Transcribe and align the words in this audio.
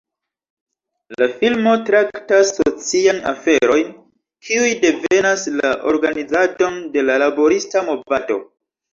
La 1.21 1.25
filmo 1.41 1.73
traktas 1.89 2.53
socian 2.59 3.19
aferojn 3.31 3.91
kiuj 4.47 4.71
devenas 4.85 5.43
la 5.59 5.71
organizadon 5.91 6.79
de 6.97 7.05
la 7.11 7.19
laborista 7.25 7.85
movado. 7.91 8.39